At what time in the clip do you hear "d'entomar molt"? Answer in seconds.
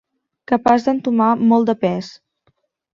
0.89-1.73